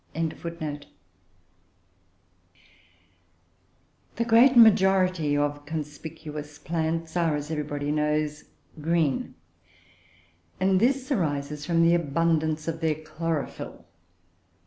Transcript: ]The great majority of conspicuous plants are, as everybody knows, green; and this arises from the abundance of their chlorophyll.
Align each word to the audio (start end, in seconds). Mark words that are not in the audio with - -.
]The 0.15 0.87
great 4.25 4.57
majority 4.57 5.37
of 5.37 5.67
conspicuous 5.67 6.57
plants 6.57 7.15
are, 7.15 7.35
as 7.35 7.51
everybody 7.51 7.91
knows, 7.91 8.45
green; 8.81 9.35
and 10.59 10.79
this 10.79 11.11
arises 11.11 11.67
from 11.67 11.83
the 11.83 11.93
abundance 11.93 12.67
of 12.67 12.81
their 12.81 12.95
chlorophyll. 12.95 13.85